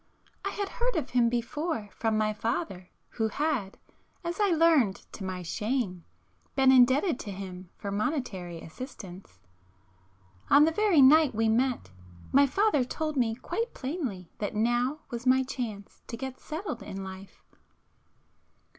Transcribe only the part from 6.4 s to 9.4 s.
been indebted to him for monetary assistance.